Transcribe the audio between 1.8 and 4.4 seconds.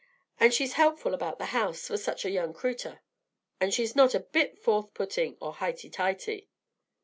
for such a young cretur, and she's not a